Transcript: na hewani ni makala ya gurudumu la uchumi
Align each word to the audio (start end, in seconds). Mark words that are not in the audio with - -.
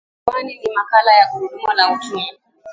na 0.27 0.31
hewani 0.33 0.59
ni 0.59 0.75
makala 0.75 1.11
ya 1.13 1.27
gurudumu 1.31 1.67
la 1.75 1.91
uchumi 1.91 2.33